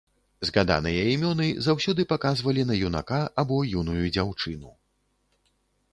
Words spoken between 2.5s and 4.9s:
на юнака або юную дзяўчыну.